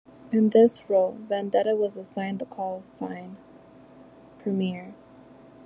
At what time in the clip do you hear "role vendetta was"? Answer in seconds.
0.89-1.95